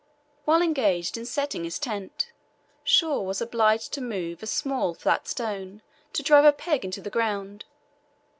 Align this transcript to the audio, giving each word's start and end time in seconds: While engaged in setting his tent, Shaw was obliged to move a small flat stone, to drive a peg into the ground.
While 0.45 0.63
engaged 0.63 1.15
in 1.15 1.27
setting 1.27 1.63
his 1.63 1.77
tent, 1.77 2.31
Shaw 2.83 3.21
was 3.21 3.39
obliged 3.39 3.93
to 3.93 4.01
move 4.01 4.41
a 4.41 4.47
small 4.47 4.95
flat 4.95 5.27
stone, 5.27 5.83
to 6.13 6.23
drive 6.23 6.45
a 6.45 6.51
peg 6.51 6.83
into 6.83 7.01
the 7.01 7.11
ground. 7.11 7.65